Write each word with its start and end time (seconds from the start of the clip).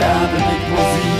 Lernen 0.00 0.32
mit 0.32 0.64
Musik. 0.70 1.10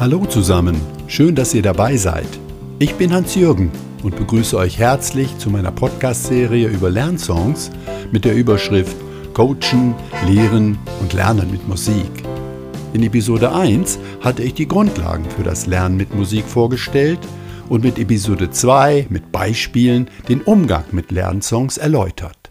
Hallo 0.00 0.26
zusammen, 0.26 0.80
schön, 1.06 1.36
dass 1.36 1.54
ihr 1.54 1.62
dabei 1.62 1.96
seid. 1.96 2.26
Ich 2.80 2.96
bin 2.96 3.12
Hans-Jürgen 3.12 3.70
und 4.02 4.16
begrüße 4.16 4.56
euch 4.56 4.76
herzlich 4.76 5.38
zu 5.38 5.50
meiner 5.50 5.70
Podcast-Serie 5.70 6.66
über 6.66 6.90
Lernsongs 6.90 7.70
mit 8.10 8.24
der 8.24 8.34
Überschrift 8.34 8.96
Coachen, 9.32 9.94
Lehren 10.26 10.80
und 11.00 11.12
Lernen 11.12 11.48
mit 11.52 11.68
Musik. 11.68 12.10
In 12.92 13.04
Episode 13.04 13.54
1 13.54 14.00
hatte 14.20 14.42
ich 14.42 14.54
die 14.54 14.66
Grundlagen 14.66 15.26
für 15.36 15.44
das 15.44 15.66
Lernen 15.66 15.96
mit 15.96 16.12
Musik 16.12 16.44
vorgestellt 16.46 17.20
und 17.70 17.84
mit 17.84 18.00
Episode 18.00 18.50
2 18.50 19.06
mit 19.10 19.30
Beispielen 19.30 20.10
den 20.28 20.42
Umgang 20.42 20.84
mit 20.90 21.12
Lernsongs 21.12 21.78
erläutert. 21.78 22.50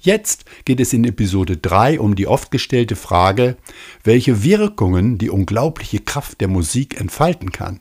Jetzt 0.00 0.46
geht 0.64 0.80
es 0.80 0.94
in 0.94 1.04
Episode 1.04 1.58
3 1.58 2.00
um 2.00 2.16
die 2.16 2.26
oft 2.26 2.50
gestellte 2.50 2.96
Frage, 2.96 3.58
welche 4.02 4.42
Wirkungen 4.42 5.18
die 5.18 5.28
unglaubliche 5.28 6.00
Kraft 6.00 6.40
der 6.40 6.48
Musik 6.48 6.98
entfalten 6.98 7.52
kann. 7.52 7.80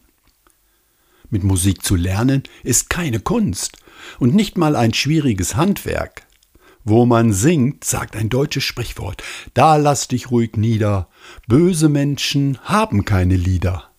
Mit 1.30 1.45
Musik 1.45 1.84
zu 1.84 1.95
lernen 1.95 2.44
ist 2.63 2.89
keine 2.89 3.22
Kunst 3.22 3.77
und 4.20 4.36
nicht 4.36 4.58
mal 4.58 4.75
ein 4.75 4.94
schwieriges 4.94 5.55
Handwerk. 5.55 6.27
Wo 6.84 7.05
man 7.05 7.31
singt, 7.31 7.86
sagt 7.86 8.17
ein 8.17 8.27
deutsches 8.27 8.66
Sprichwort, 8.66 9.23
da 9.53 9.77
lass 9.77 10.09
dich 10.09 10.31
ruhig 10.31 10.58
nieder, 10.58 11.08
böse 11.47 11.88
Menschen 11.88 12.59
haben 12.63 13.05
keine 13.05 13.38
Lieder. 13.38 13.92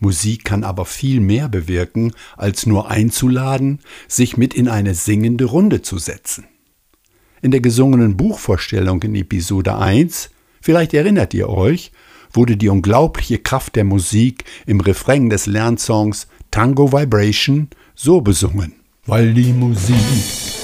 Musik 0.00 0.44
kann 0.44 0.64
aber 0.64 0.84
viel 0.84 1.20
mehr 1.20 1.48
bewirken, 1.48 2.12
als 2.36 2.66
nur 2.66 2.90
einzuladen, 2.90 3.80
sich 4.06 4.36
mit 4.36 4.54
in 4.54 4.68
eine 4.68 4.94
singende 4.94 5.44
Runde 5.44 5.82
zu 5.82 5.98
setzen. 5.98 6.44
In 7.42 7.50
der 7.50 7.60
gesungenen 7.60 8.16
Buchvorstellung 8.16 9.02
in 9.02 9.14
Episode 9.14 9.76
1, 9.76 10.30
vielleicht 10.60 10.94
erinnert 10.94 11.34
ihr 11.34 11.48
euch, 11.48 11.92
wurde 12.32 12.56
die 12.56 12.68
unglaubliche 12.68 13.38
Kraft 13.38 13.76
der 13.76 13.84
Musik 13.84 14.44
im 14.66 14.80
Refrain 14.80 15.30
des 15.30 15.46
Lernsongs 15.46 16.28
Tango 16.50 16.92
Vibration 16.92 17.68
so 17.94 18.20
besungen. 18.20 18.74
Weil 19.06 19.32
die 19.32 19.52
Musik 19.52 19.96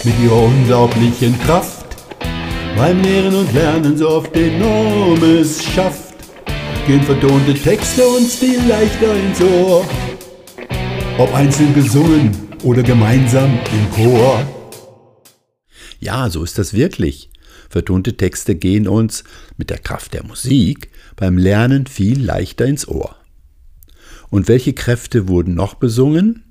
mit 0.04 0.14
ihrer 0.20 0.42
unglaublichen 0.42 1.38
Kraft 1.40 1.84
beim 2.76 3.00
Lehren 3.02 3.34
und 3.34 3.52
Lernen 3.52 3.96
so 3.96 4.08
oft 4.08 4.36
enormes 4.36 5.64
schafft, 5.64 6.03
gehen 6.86 7.02
vertonte 7.02 7.54
Texte 7.54 8.06
uns 8.06 8.34
viel 8.34 8.60
leichter 8.68 9.16
ins 9.16 9.40
Ohr. 9.40 9.86
Ob 11.16 11.34
einzeln 11.34 11.72
gesungen 11.72 12.30
oder 12.62 12.82
gemeinsam 12.82 13.58
im 13.72 13.90
Chor. 13.90 14.46
Ja, 15.98 16.28
so 16.28 16.44
ist 16.44 16.58
das 16.58 16.74
wirklich. 16.74 17.30
Vertonte 17.70 18.18
Texte 18.18 18.54
gehen 18.54 18.86
uns 18.86 19.24
mit 19.56 19.70
der 19.70 19.78
Kraft 19.78 20.12
der 20.12 20.24
Musik 20.24 20.90
beim 21.16 21.38
Lernen 21.38 21.86
viel 21.86 22.22
leichter 22.22 22.66
ins 22.66 22.86
Ohr. 22.86 23.16
Und 24.28 24.48
welche 24.48 24.74
Kräfte 24.74 25.26
wurden 25.26 25.54
noch 25.54 25.74
besungen? 25.74 26.44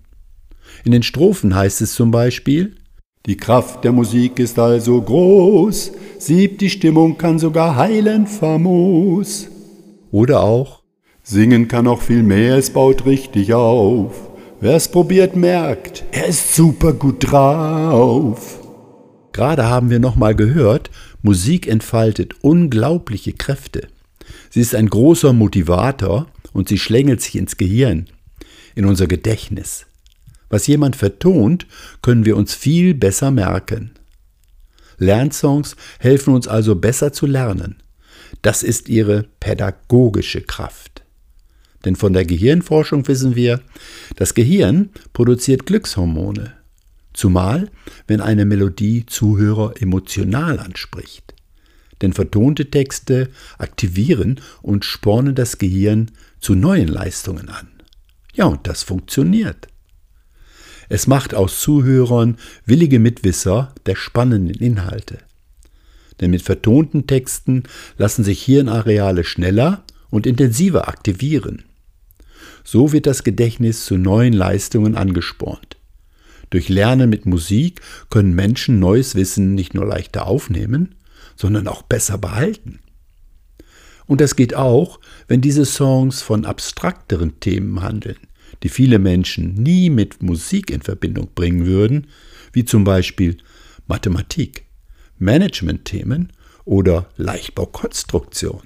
In 0.84 0.94
den 0.94 1.04
Strophen 1.04 1.54
heißt 1.54 1.82
es 1.82 1.94
zum 1.94 2.10
Beispiel, 2.10 2.76
die 3.28 3.38
Kraft 3.38 3.84
der 3.84 3.92
Musik 3.92 4.40
ist 4.40 4.58
also 4.58 5.00
groß, 5.00 5.92
siebt 6.18 6.60
die 6.62 6.72
Stimmung, 6.72 7.18
kann 7.20 7.38
sogar 7.38 7.76
heilen 7.76 8.26
famos. 8.26 9.53
Oder 10.14 10.44
auch, 10.44 10.84
singen 11.24 11.68
kann 11.68 11.88
auch 11.88 12.04
viel 12.04 12.22
mehr, 12.22 12.56
es 12.60 12.70
baut 12.70 13.08
richtig 13.08 13.56
auf. 13.56 14.30
Wer 14.62 14.76
es 14.76 14.88
probiert, 14.88 15.36
merkt, 15.36 16.04
er 16.12 16.28
ist 16.28 16.54
super 16.54 16.94
gut 16.94 17.32
drauf. 17.32 18.60
Gerade 19.32 19.68
haben 19.68 19.90
wir 19.90 19.98
nochmal 19.98 20.36
gehört, 20.36 20.92
Musik 21.24 21.66
entfaltet 21.66 22.36
unglaubliche 22.42 23.34
Kräfte. 23.34 23.88
Sie 24.52 24.62
ist 24.62 24.76
ein 24.76 24.88
großer 24.88 25.34
Motivator 25.34 26.28
und 26.54 26.70
sie 26.70 26.78
schlängelt 26.78 27.20
sich 27.24 27.36
ins 27.36 27.58
Gehirn, 27.58 28.06
in 28.76 28.86
unser 28.86 29.08
Gedächtnis. 29.08 29.88
Was 30.48 30.68
jemand 30.68 30.96
vertont, 30.96 31.66
können 32.04 32.24
wir 32.24 32.38
uns 32.38 32.54
viel 32.54 32.94
besser 32.94 33.32
merken. 33.32 33.96
Lernsongs 35.00 35.76
helfen 35.98 36.36
uns 36.36 36.48
also 36.48 36.76
besser 36.76 37.14
zu 37.14 37.26
lernen. 37.26 37.78
Das 38.42 38.64
ist 38.64 38.90
ihre 38.90 39.24
pädagogische 39.40 40.42
Kraft. 40.42 41.04
Denn 41.86 41.96
von 41.96 42.14
der 42.14 42.26
Gehirnforschung 42.26 43.08
wissen 43.08 43.36
wir, 43.36 43.62
das 44.16 44.34
Gehirn 44.34 44.90
produziert 45.12 45.66
Glückshormone, 45.66 46.54
zumal 47.14 47.70
wenn 48.08 48.22
eine 48.22 48.46
Melodie 48.46 49.06
Zuhörer 49.06 49.74
emotional 49.82 50.60
anspricht. 50.60 51.34
Denn 52.02 52.14
vertonte 52.14 52.70
Texte 52.70 53.30
aktivieren 53.58 54.42
und 54.62 54.86
spornen 54.86 55.36
das 55.36 55.58
Gehirn 55.58 56.12
zu 56.40 56.56
neuen 56.56 56.88
Leistungen 56.88 57.50
an. 57.50 57.68
Ja, 58.34 58.46
und 58.46 58.68
das 58.68 58.84
funktioniert. 58.84 59.68
Es 60.90 61.08
macht 61.08 61.34
aus 61.34 61.62
Zuhörern 61.62 62.38
willige 62.66 63.00
Mitwisser 63.00 63.74
der 63.86 63.96
spannenden 63.96 64.56
Inhalte. 64.56 65.20
Denn 66.22 66.32
mit 66.32 66.42
vertonten 66.42 67.08
Texten 67.08 67.64
lassen 67.98 68.24
sich 68.24 68.42
Hirnareale 68.44 69.24
schneller 69.24 69.84
und 70.10 70.28
intensiver 70.28 70.88
aktivieren. 70.88 71.64
So 72.64 72.94
wird 72.94 73.08
das 73.08 73.24
Gedächtnis 73.24 73.86
zu 73.86 73.98
neuen 73.98 74.34
Leistungen 74.34 74.96
angespornt. 74.96 75.78
Durch 76.50 76.70
Lernen 76.70 77.10
mit 77.10 77.26
Musik 77.26 77.82
können 78.10 78.36
Menschen 78.36 78.80
neues 78.80 79.16
Wissen 79.16 79.56
nicht 79.56 79.74
nur 79.74 79.86
leichter 79.86 80.28
aufnehmen, 80.28 80.96
sondern 81.36 81.68
auch 81.68 81.82
besser 81.82 82.18
behalten. 82.18 82.80
Und 84.06 84.22
das 84.22 84.36
geht 84.36 84.54
auch, 84.54 85.00
wenn 85.28 85.42
diese 85.42 85.66
Songs 85.66 86.22
von 86.22 86.46
abstrakteren 86.46 87.40
Themen 87.40 87.82
handeln, 87.82 88.18
die 88.62 88.70
viele 88.70 89.00
Menschen 89.00 89.56
nie 89.56 89.90
mit 89.90 90.22
Musik 90.22 90.70
in 90.70 90.82
Verbindung 90.82 91.30
bringen 91.34 91.66
würden, 91.66 92.08
wie 92.52 92.66
zum 92.66 92.84
Beispiel 92.84 93.38
Mathematik, 93.88 94.66
Managementthemen 95.24 96.34
oder 96.66 97.08
Leichtbaukonstruktion. 97.18 98.62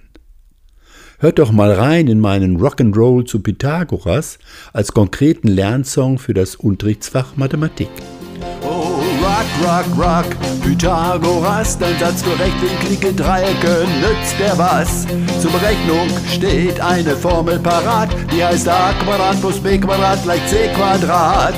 Hört 1.20 1.40
doch 1.40 1.52
mal 1.52 1.72
rein 1.72 2.08
in 2.08 2.20
meinen 2.20 2.60
Rock'n'Roll 2.60 3.26
zu 3.26 3.40
Pythagoras 3.40 4.38
als 4.72 4.92
konkreten 4.92 5.48
Lernsong 5.48 6.20
für 6.20 6.36
das 6.36 6.56
Unterrichtsfach 6.56 7.36
Mathematik. 7.36 7.90
Oh, 8.62 9.02
rock, 9.24 9.48
rock, 9.64 9.98
rock, 9.98 10.62
Pythagoras, 10.64 11.80
dein 11.80 11.98
Satz 11.98 12.22
für 12.22 12.38
rechtwinklige 12.40 13.14
Dreiecke 13.14 13.88
nützt 14.00 14.40
der 14.40 14.58
was? 14.60 15.08
Zur 15.42 15.52
Berechnung 15.52 16.08
steht 16.32 16.80
eine 16.80 17.16
Formel 17.16 17.58
parat, 17.58 18.10
die 18.32 18.44
heißt 18.44 18.68
a 18.68 18.94
Quadrat 19.04 19.42
plus 19.42 19.60
b 19.60 19.80
Quadrat 19.80 20.22
gleich 20.22 20.46
c 20.48 20.68
Quadrat 20.76 21.56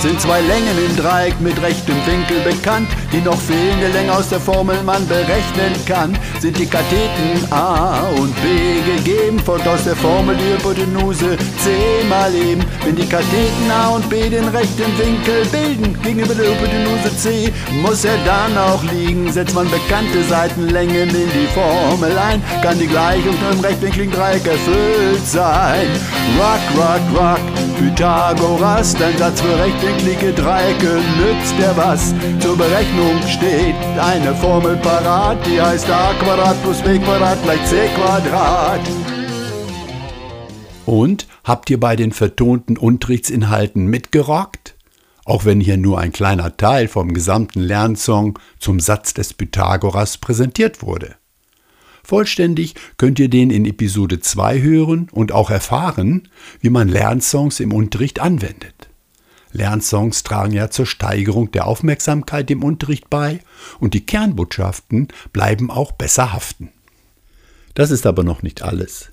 sind 0.00 0.20
zwei 0.20 0.40
Längen 0.40 0.78
im 0.86 0.96
Dreieck 0.96 1.40
mit 1.40 1.60
rechtem 1.60 1.96
Winkel 2.06 2.40
bekannt. 2.40 2.88
Die 3.12 3.20
noch 3.22 3.40
fehlende 3.40 3.88
Länge 3.88 4.12
aus 4.12 4.28
der 4.28 4.38
Formel 4.38 4.82
man 4.82 5.06
berechnen 5.08 5.72
kann. 5.86 6.16
Sind 6.40 6.58
die 6.58 6.66
Katheten 6.66 7.50
A 7.50 8.02
und 8.18 8.34
B 8.42 8.82
gegeben, 8.84 9.38
folgt 9.38 9.66
aus 9.66 9.84
der 9.84 9.96
Formel 9.96 10.36
die 10.36 10.52
Hypotenuse 10.52 11.38
C 11.62 11.70
mal 12.08 12.34
eben. 12.34 12.62
Wenn 12.84 12.96
die 12.96 13.06
Katheten 13.06 13.70
A 13.70 13.88
und 13.88 14.08
B 14.10 14.28
den 14.28 14.48
rechten 14.48 14.98
Winkel 14.98 15.46
bilden, 15.50 15.98
gegenüber 16.02 16.34
der 16.34 16.50
Hypotenuse 16.50 17.16
C, 17.16 17.52
muss 17.82 18.04
er 18.04 18.18
dann 18.26 18.56
auch 18.58 18.82
liegen. 18.84 19.32
Setzt 19.32 19.54
man 19.54 19.70
bekannte 19.70 20.22
Seitenlängen 20.28 21.08
in 21.08 21.30
die 21.30 21.48
Formel 21.54 22.16
ein, 22.18 22.42
kann 22.62 22.78
die 22.78 22.86
Gleichung 22.86 23.34
im 23.50 23.60
rechtwinkligen 23.60 24.12
Dreieck 24.12 24.46
erfüllt 24.46 25.26
sein. 25.26 25.86
Rock, 26.38 26.60
rock, 26.76 27.20
rock, 27.20 27.40
Pythagoras, 27.78 28.94
dein 28.98 29.16
Satz 29.16 29.40
für 29.40 29.58
rechtwinklige 29.58 30.32
Dreiecke 30.32 31.00
nützt 31.18 31.54
der 31.58 31.76
was. 31.76 32.12
Zur 32.40 32.56
Berechnung 32.56 32.97
steht 33.28 33.76
eine 34.00 34.34
Formel 34.34 34.76
parat, 34.76 35.38
die 35.46 35.60
heißt 35.60 35.88
a 35.90 36.12
Quadrat 36.14 36.62
plus 36.62 36.82
b 36.82 36.98
Quadrat 36.98 37.42
gleich 37.42 37.64
c 37.66 37.88
Quadrat. 37.94 38.80
Und 40.86 41.26
habt 41.44 41.70
ihr 41.70 41.78
bei 41.78 41.96
den 41.96 42.12
vertonten 42.12 42.76
Unterrichtsinhalten 42.76 43.86
mitgerockt? 43.86 44.74
Auch 45.24 45.44
wenn 45.44 45.60
hier 45.60 45.76
nur 45.76 45.98
ein 45.98 46.12
kleiner 46.12 46.56
Teil 46.56 46.88
vom 46.88 47.12
gesamten 47.12 47.60
Lernsong 47.60 48.38
zum 48.58 48.80
Satz 48.80 49.12
des 49.12 49.34
Pythagoras 49.34 50.18
präsentiert 50.18 50.82
wurde. 50.82 51.16
Vollständig 52.02 52.74
könnt 52.96 53.18
ihr 53.18 53.28
den 53.28 53.50
in 53.50 53.66
Episode 53.66 54.20
2 54.20 54.62
hören 54.62 55.08
und 55.12 55.30
auch 55.30 55.50
erfahren, 55.50 56.28
wie 56.60 56.70
man 56.70 56.88
Lernsongs 56.88 57.60
im 57.60 57.74
Unterricht 57.74 58.18
anwendet. 58.18 58.87
Lernsongs 59.52 60.22
tragen 60.22 60.52
ja 60.52 60.70
zur 60.70 60.86
Steigerung 60.86 61.50
der 61.52 61.66
Aufmerksamkeit 61.66 62.50
im 62.50 62.62
Unterricht 62.62 63.08
bei 63.10 63.40
und 63.80 63.94
die 63.94 64.04
Kernbotschaften 64.04 65.08
bleiben 65.32 65.70
auch 65.70 65.92
besser 65.92 66.32
haften. 66.32 66.70
Das 67.74 67.90
ist 67.90 68.06
aber 68.06 68.24
noch 68.24 68.42
nicht 68.42 68.62
alles. 68.62 69.08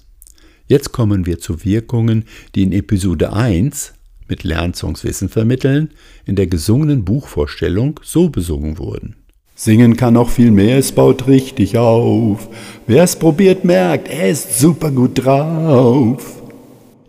Jetzt 0.67 0.91
kommen 0.91 1.25
wir 1.25 1.39
zu 1.39 1.63
Wirkungen, 1.63 2.25
die 2.55 2.63
in 2.63 2.71
Episode 2.71 3.31
1 3.33 3.93
mit 4.27 4.43
Lernsongs 4.43 5.03
Wissen 5.03 5.29
vermitteln, 5.29 5.91
in 6.25 6.35
der 6.35 6.47
gesungenen 6.47 7.05
Buchvorstellung 7.05 7.99
so 8.03 8.29
besungen 8.29 8.79
wurden. 8.79 9.15
Singen 9.53 9.95
kann 9.95 10.15
noch 10.15 10.29
viel 10.29 10.51
mehr, 10.51 10.79
es 10.79 10.91
baut 10.91 11.27
richtig 11.27 11.77
auf. 11.77 12.49
Wer 12.87 13.03
es 13.03 13.15
probiert, 13.15 13.63
merkt, 13.63 14.09
er 14.09 14.29
ist 14.29 14.59
super 14.59 14.91
gut 14.91 15.23
drauf. 15.23 16.41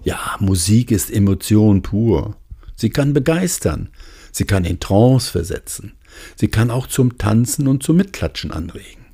Ja, 0.04 0.36
Musik 0.38 0.92
ist 0.92 1.10
Emotion 1.10 1.82
pur. 1.82 2.36
Sie 2.76 2.90
kann 2.90 3.12
begeistern, 3.12 3.88
sie 4.32 4.44
kann 4.44 4.64
in 4.64 4.80
Trance 4.80 5.30
versetzen, 5.30 5.94
sie 6.36 6.48
kann 6.48 6.70
auch 6.70 6.86
zum 6.86 7.18
Tanzen 7.18 7.66
und 7.68 7.82
zum 7.82 7.96
Mitklatschen 7.96 8.52
anregen. 8.52 9.06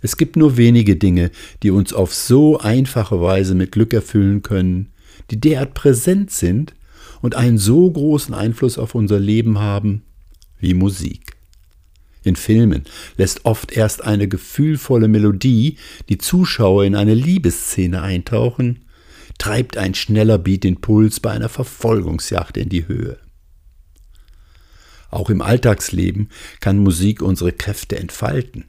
Es 0.00 0.16
gibt 0.16 0.36
nur 0.36 0.56
wenige 0.56 0.96
Dinge, 0.96 1.30
die 1.62 1.70
uns 1.70 1.92
auf 1.92 2.14
so 2.14 2.58
einfache 2.58 3.20
Weise 3.20 3.54
mit 3.54 3.72
Glück 3.72 3.92
erfüllen 3.92 4.42
können, 4.42 4.92
die 5.30 5.40
derart 5.40 5.74
präsent 5.74 6.30
sind 6.30 6.74
und 7.20 7.34
einen 7.34 7.58
so 7.58 7.90
großen 7.90 8.32
Einfluss 8.32 8.78
auf 8.78 8.94
unser 8.94 9.18
Leben 9.18 9.58
haben 9.58 10.02
wie 10.60 10.74
Musik. 10.74 11.36
In 12.22 12.36
Filmen 12.36 12.84
lässt 13.16 13.44
oft 13.44 13.72
erst 13.72 14.04
eine 14.04 14.28
gefühlvolle 14.28 15.08
Melodie 15.08 15.76
die 16.08 16.18
Zuschauer 16.18 16.84
in 16.84 16.94
eine 16.94 17.14
Liebesszene 17.14 18.02
eintauchen, 18.02 18.84
treibt 19.48 19.78
ein 19.78 19.94
schneller 19.94 20.36
Beat 20.36 20.64
den 20.64 20.78
Puls 20.82 21.20
bei 21.20 21.30
einer 21.30 21.48
Verfolgungsjagd 21.48 22.58
in 22.58 22.68
die 22.68 22.86
Höhe. 22.86 23.16
Auch 25.10 25.30
im 25.30 25.40
Alltagsleben 25.40 26.28
kann 26.60 26.76
Musik 26.76 27.22
unsere 27.22 27.52
Kräfte 27.52 27.98
entfalten. 27.98 28.66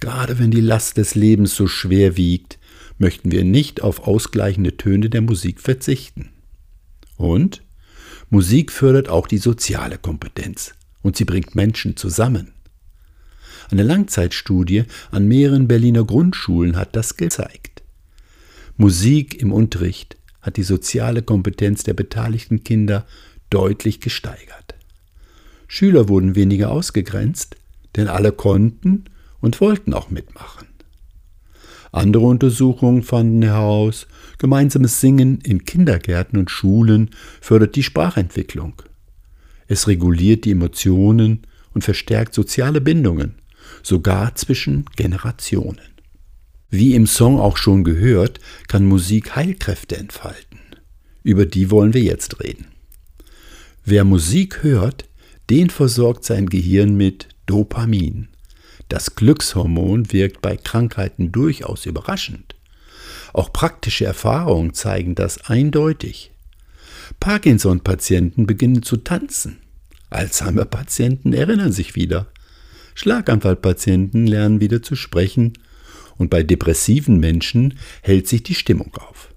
Gerade 0.00 0.38
wenn 0.38 0.50
die 0.50 0.62
Last 0.62 0.96
des 0.96 1.14
Lebens 1.14 1.54
so 1.54 1.66
schwer 1.66 2.16
wiegt, 2.16 2.58
möchten 2.96 3.30
wir 3.30 3.44
nicht 3.44 3.82
auf 3.82 4.06
ausgleichende 4.06 4.78
Töne 4.78 5.10
der 5.10 5.20
Musik 5.20 5.60
verzichten. 5.60 6.30
Und 7.18 7.62
Musik 8.30 8.72
fördert 8.72 9.10
auch 9.10 9.26
die 9.26 9.36
soziale 9.36 9.98
Kompetenz 9.98 10.72
und 11.02 11.18
sie 11.18 11.26
bringt 11.26 11.54
Menschen 11.54 11.98
zusammen. 11.98 12.54
Eine 13.70 13.82
Langzeitstudie 13.82 14.84
an 15.10 15.28
mehreren 15.28 15.68
Berliner 15.68 16.04
Grundschulen 16.04 16.76
hat 16.76 16.96
das 16.96 17.18
gezeigt. 17.18 17.77
Musik 18.80 19.42
im 19.42 19.52
Unterricht 19.52 20.16
hat 20.40 20.56
die 20.56 20.62
soziale 20.62 21.22
Kompetenz 21.22 21.82
der 21.82 21.94
beteiligten 21.94 22.62
Kinder 22.62 23.06
deutlich 23.50 24.00
gesteigert. 24.00 24.76
Schüler 25.66 26.08
wurden 26.08 26.36
weniger 26.36 26.70
ausgegrenzt, 26.70 27.56
denn 27.96 28.06
alle 28.06 28.30
konnten 28.30 29.06
und 29.40 29.60
wollten 29.60 29.94
auch 29.94 30.10
mitmachen. 30.10 30.68
Andere 31.90 32.26
Untersuchungen 32.26 33.02
fanden 33.02 33.42
heraus, 33.42 34.06
gemeinsames 34.38 35.00
Singen 35.00 35.40
in 35.40 35.64
Kindergärten 35.64 36.38
und 36.38 36.48
Schulen 36.48 37.10
fördert 37.40 37.74
die 37.74 37.82
Sprachentwicklung. 37.82 38.74
Es 39.66 39.88
reguliert 39.88 40.44
die 40.44 40.52
Emotionen 40.52 41.42
und 41.74 41.82
verstärkt 41.82 42.32
soziale 42.32 42.80
Bindungen, 42.80 43.34
sogar 43.82 44.36
zwischen 44.36 44.84
Generationen. 44.94 45.97
Wie 46.70 46.94
im 46.94 47.06
Song 47.06 47.40
auch 47.40 47.56
schon 47.56 47.82
gehört, 47.82 48.40
kann 48.66 48.84
Musik 48.84 49.36
Heilkräfte 49.36 49.96
entfalten. 49.96 50.58
Über 51.22 51.46
die 51.46 51.70
wollen 51.70 51.94
wir 51.94 52.02
jetzt 52.02 52.40
reden. 52.42 52.66
Wer 53.84 54.04
Musik 54.04 54.62
hört, 54.62 55.06
den 55.48 55.70
versorgt 55.70 56.24
sein 56.24 56.46
Gehirn 56.46 56.94
mit 56.94 57.28
Dopamin. 57.46 58.28
Das 58.90 59.14
Glückshormon 59.14 60.12
wirkt 60.12 60.42
bei 60.42 60.58
Krankheiten 60.58 61.32
durchaus 61.32 61.86
überraschend. 61.86 62.54
Auch 63.32 63.52
praktische 63.52 64.04
Erfahrungen 64.04 64.74
zeigen 64.74 65.14
das 65.14 65.48
eindeutig. 65.48 66.32
Parkinson-Patienten 67.18 68.46
beginnen 68.46 68.82
zu 68.82 68.98
tanzen. 68.98 69.58
Alzheimer-Patienten 70.10 71.32
erinnern 71.32 71.72
sich 71.72 71.96
wieder. 71.96 72.26
Schlaganfallpatienten 72.94 74.26
lernen 74.26 74.60
wieder 74.60 74.82
zu 74.82 74.96
sprechen 74.96 75.54
und 76.18 76.30
bei 76.30 76.42
depressiven 76.42 77.18
Menschen 77.18 77.78
hält 78.02 78.28
sich 78.28 78.42
die 78.42 78.54
Stimmung 78.54 78.92
auf. 78.96 79.32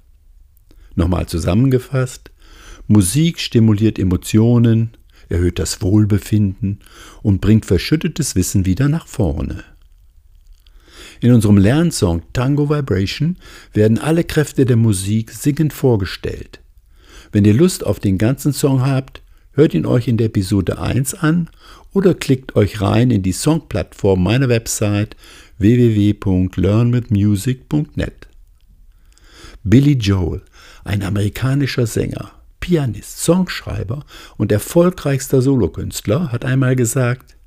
Nochmal 0.96 1.28
zusammengefasst, 1.28 2.32
Musik 2.88 3.40
stimuliert 3.40 3.98
Emotionen, 3.98 4.98
erhöht 5.30 5.60
das 5.60 5.82
Wohlbefinden 5.82 6.80
und 7.22 7.40
bringt 7.40 7.66
verschüttetes 7.66 8.36
Wissen 8.36 8.66
wieder 8.66 8.90
nach 8.90 9.08
vorne. 9.08 9.64
In 11.22 11.32
unserem 11.32 11.58
Lernsong 11.58 12.24
Tango 12.34 12.70
Vibration 12.70 13.38
werden 13.74 14.00
alle 14.00 14.24
Kräfte 14.24 14.66
der 14.66 14.76
Musik 14.76 15.32
singend 15.32 15.72
vorgestellt. 15.72 16.60
Wenn 17.32 17.46
ihr 17.46 17.54
Lust 17.54 17.86
auf 17.86 18.00
den 18.00 18.18
ganzen 18.18 18.54
Song 18.54 18.82
habt, 18.82 19.22
hört 19.54 19.74
ihn 19.74 19.86
euch 19.86 20.08
in 20.08 20.18
der 20.18 20.28
Episode 20.28 20.80
1 20.80 21.14
an 21.14 21.50
oder 21.94 22.14
klickt 22.14 22.56
euch 22.56 22.82
rein 22.82 23.12
in 23.12 23.22
die 23.22 23.34
Songplattform 23.34 24.24
meiner 24.24 24.50
Website 24.50 25.16
www.learnwithmusic.net. 25.62 28.28
Billy 29.64 29.94
Joel, 29.94 30.42
ein 30.84 31.04
amerikanischer 31.04 31.86
Sänger, 31.86 32.32
Pianist, 32.60 33.20
Songschreiber 33.20 34.04
und 34.38 34.52
erfolgreichster 34.52 35.42
Solokünstler, 35.42 36.32
hat 36.32 36.46
einmal 36.46 36.76
gesagt, 36.76 37.38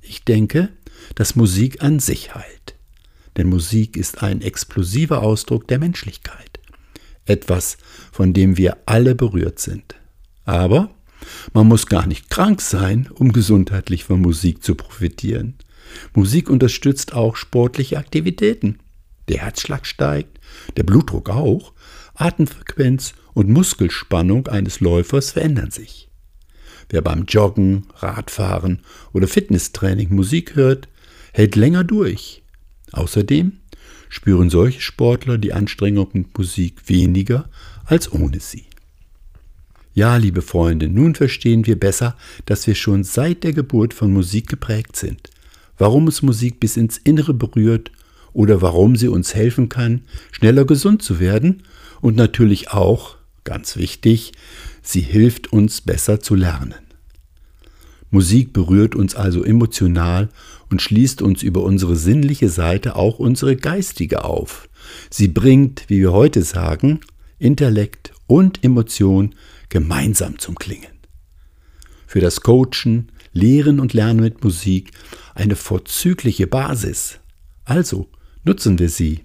ich 0.00 0.24
denke, 0.24 0.70
dass 1.14 1.36
Musik 1.36 1.82
an 1.82 2.00
sich 2.00 2.34
heilt. 2.34 2.74
Denn 3.36 3.48
Musik 3.48 3.96
ist 3.96 4.22
ein 4.22 4.42
explosiver 4.42 5.22
Ausdruck 5.22 5.68
der 5.68 5.78
Menschlichkeit. 5.78 6.58
Etwas, 7.24 7.76
von 8.10 8.32
dem 8.32 8.56
wir 8.56 8.78
alle 8.86 9.14
berührt 9.14 9.58
sind. 9.58 9.94
Aber 10.44 10.90
man 11.52 11.68
muss 11.68 11.86
gar 11.86 12.06
nicht 12.06 12.30
krank 12.30 12.60
sein, 12.60 13.08
um 13.14 13.32
gesundheitlich 13.32 14.04
von 14.04 14.20
Musik 14.20 14.62
zu 14.62 14.74
profitieren. 14.74 15.54
Musik 16.14 16.50
unterstützt 16.50 17.14
auch 17.14 17.36
sportliche 17.36 17.98
Aktivitäten. 17.98 18.78
Der 19.28 19.42
Herzschlag 19.42 19.86
steigt, 19.86 20.38
der 20.76 20.84
Blutdruck 20.84 21.28
auch, 21.28 21.72
Atemfrequenz 22.14 23.14
und 23.34 23.48
Muskelspannung 23.48 24.48
eines 24.48 24.80
Läufers 24.80 25.32
verändern 25.32 25.70
sich. 25.70 26.08
Wer 26.90 27.02
beim 27.02 27.24
Joggen, 27.24 27.86
Radfahren 27.96 28.80
oder 29.12 29.28
Fitnesstraining 29.28 30.14
Musik 30.14 30.56
hört, 30.56 30.88
hält 31.32 31.54
länger 31.54 31.84
durch. 31.84 32.42
Außerdem 32.92 33.52
spüren 34.08 34.48
solche 34.48 34.80
Sportler 34.80 35.36
die 35.38 35.52
Anstrengung 35.52 36.08
mit 36.14 36.36
Musik 36.36 36.88
weniger 36.88 37.48
als 37.84 38.10
ohne 38.10 38.40
sie. 38.40 38.64
Ja, 39.94 40.16
liebe 40.16 40.42
Freunde, 40.42 40.88
nun 40.88 41.14
verstehen 41.14 41.66
wir 41.66 41.78
besser, 41.78 42.16
dass 42.46 42.66
wir 42.66 42.74
schon 42.74 43.04
seit 43.04 43.44
der 43.44 43.52
Geburt 43.52 43.92
von 43.92 44.12
Musik 44.12 44.46
geprägt 44.46 44.96
sind, 44.96 45.30
warum 45.78 46.06
uns 46.06 46.22
Musik 46.22 46.60
bis 46.60 46.76
ins 46.76 46.98
Innere 46.98 47.34
berührt 47.34 47.90
oder 48.32 48.60
warum 48.60 48.96
sie 48.96 49.08
uns 49.08 49.34
helfen 49.34 49.68
kann, 49.68 50.02
schneller 50.30 50.64
gesund 50.64 51.02
zu 51.02 51.18
werden 51.18 51.62
und 52.00 52.16
natürlich 52.16 52.70
auch, 52.70 53.16
ganz 53.44 53.76
wichtig, 53.76 54.32
sie 54.82 55.00
hilft 55.00 55.52
uns 55.52 55.80
besser 55.80 56.20
zu 56.20 56.34
lernen. 56.34 56.74
Musik 58.10 58.52
berührt 58.52 58.94
uns 58.94 59.14
also 59.14 59.44
emotional 59.44 60.28
und 60.70 60.80
schließt 60.82 61.22
uns 61.22 61.42
über 61.42 61.62
unsere 61.62 61.96
sinnliche 61.96 62.48
Seite 62.48 62.96
auch 62.96 63.18
unsere 63.18 63.56
geistige 63.56 64.24
auf. 64.24 64.68
Sie 65.10 65.28
bringt, 65.28 65.84
wie 65.88 66.00
wir 66.00 66.12
heute 66.12 66.42
sagen, 66.42 67.00
Intellekt 67.38 68.12
und 68.26 68.64
Emotion 68.64 69.34
gemeinsam 69.68 70.38
zum 70.38 70.54
Klingen. 70.54 70.92
Für 72.06 72.20
das 72.20 72.40
Coachen, 72.40 73.12
Lehren 73.32 73.80
und 73.80 73.92
Lernen 73.92 74.20
mit 74.20 74.42
Musik 74.42 74.92
eine 75.34 75.56
vorzügliche 75.56 76.46
Basis. 76.46 77.20
Also 77.64 78.08
nutzen 78.44 78.78
wir 78.78 78.88
sie. 78.88 79.20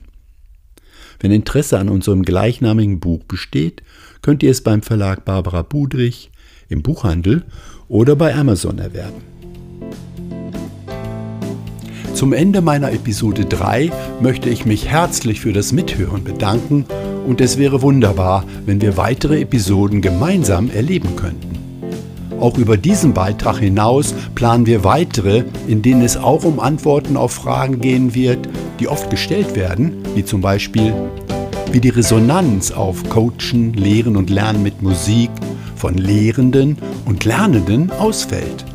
Wenn 1.20 1.32
Interesse 1.32 1.80
an 1.80 1.90
unserem 1.90 2.24
gleichnamigen 2.24 3.00
Buch 3.00 3.24
besteht, 3.24 3.84
könnt 4.22 4.44
ihr 4.44 4.52
es 4.52 4.62
beim 4.62 4.82
Verlag 4.82 5.26
Barbara 5.26 5.62
Budrich, 5.62 6.32
im 6.70 6.82
Buchhandel 6.82 7.44
oder 7.88 8.16
bei 8.16 8.36
Amazon 8.36 8.80
erwerben. 8.80 9.22
Zum 12.14 12.34
Ende 12.34 12.62
meiner 12.62 12.92
Episode 12.92 13.46
3 13.46 13.92
möchte 14.22 14.50
ich 14.50 14.66
mich 14.66 14.88
herzlich 14.88 15.42
für 15.42 15.52
das 15.52 15.72
Mithören 15.72 16.24
bedanken 16.24 16.86
und 17.26 17.42
es 17.42 17.58
wäre 17.58 17.82
wunderbar, 17.82 18.46
wenn 18.66 18.82
wir 18.82 18.98
weitere 18.98 19.42
Episoden 19.42 20.02
gemeinsam 20.02 20.70
erleben 20.70 21.16
könnten. 21.16 21.53
Auch 22.44 22.58
über 22.58 22.76
diesen 22.76 23.14
Beitrag 23.14 23.60
hinaus 23.60 24.14
planen 24.36 24.66
wir 24.66 24.84
weitere, 24.84 25.46
in 25.70 25.82
denen 25.82 26.02
es 26.02 26.18
auch 26.18 26.44
um 26.44 26.60
Antworten 26.60 27.16
auf 27.16 27.32
Fragen 27.32 27.80
gehen 27.80 28.16
wird, 28.16 28.50
die 28.82 28.90
oft 28.90 29.10
gestellt 29.10 29.56
werden, 29.56 30.04
wie 30.14 30.26
zum 30.26 30.42
Beispiel, 30.42 30.94
wie 31.72 31.80
die 31.80 31.88
Resonanz 31.88 32.72
auf 32.72 33.08
Coachen, 33.08 33.72
Lehren 33.72 34.18
und 34.18 34.30
Lernen 34.30 34.62
mit 34.62 34.82
Musik 34.82 35.30
von 35.78 35.98
Lehrenden 35.98 36.78
und 37.06 37.24
Lernenden 37.24 37.90
ausfällt. 37.92 38.66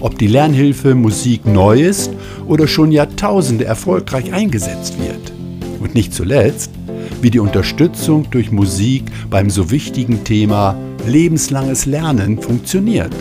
Ob 0.00 0.18
die 0.18 0.26
Lernhilfe 0.26 0.94
Musik 0.94 1.46
neu 1.46 1.80
ist 1.80 2.12
oder 2.46 2.68
schon 2.68 2.92
Jahrtausende 2.92 3.64
erfolgreich 3.64 4.34
eingesetzt 4.34 4.96
wird. 4.98 5.32
Und 5.80 5.94
nicht 5.94 6.12
zuletzt, 6.12 6.70
wie 7.22 7.30
die 7.30 7.40
Unterstützung 7.40 8.30
durch 8.30 8.52
Musik 8.52 9.04
beim 9.30 9.48
so 9.48 9.70
wichtigen 9.70 10.22
Thema 10.22 10.76
lebenslanges 11.06 11.86
Lernen 11.86 12.40
funktioniert. 12.40 13.14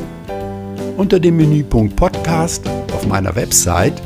Unter 0.98 1.20
dem 1.20 1.38
Menüpunkt 1.38 1.96
Podcast 1.96 2.68
auf 2.94 3.08
meiner 3.08 3.36
Website 3.36 4.00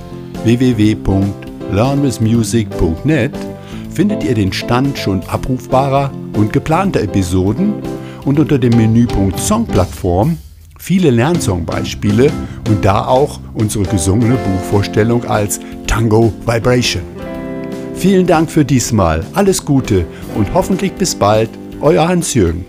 www.learnwithmusic.net 0.44 3.34
findet 3.92 4.24
ihr 4.24 4.36
den 4.36 4.54
Stand 4.54 4.98
schon 4.98 5.22
abrufbarer 5.24 6.12
und 6.36 6.54
geplanter 6.54 7.02
Episoden 7.02 7.74
und 8.26 8.40
unter 8.40 8.58
dem 8.58 8.78
Menüpunkt 8.78 9.38
Songplattform 9.40 10.38
viele 10.78 11.10
Lernsongbeispiele 11.12 12.32
und 12.68 12.84
da 12.84 13.06
auch 13.08 13.40
unsere 13.54 13.86
gesungene 13.86 14.36
Buchvorstellung 14.36 15.24
als 15.26 15.62
Tango 15.88 16.34
Vibration. 16.46 17.04
Vielen 17.96 18.28
Dank 18.28 18.52
für 18.52 18.66
diesmal, 18.66 19.24
alles 19.34 19.64
Gute 19.64 20.06
und 20.36 20.54
hoffentlich 20.54 20.92
bis 20.94 21.16
bald, 21.16 21.50
euer 21.80 22.06
Hans-Jürgen. 22.08 22.66